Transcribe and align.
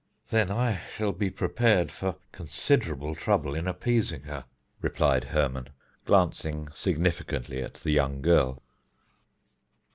"Then 0.31 0.49
I 0.49 0.81
shall 0.95 1.11
be 1.11 1.29
prepared 1.29 1.91
for 1.91 2.15
considerable 2.31 3.13
trouble 3.13 3.53
in 3.53 3.67
appeasing 3.67 4.23
her," 4.23 4.45
replied 4.81 5.25
Hermon, 5.25 5.67
glancing 6.05 6.69
significantly 6.73 7.61
at 7.61 7.75
the 7.75 7.91
young 7.91 8.19
girl. 8.23 8.63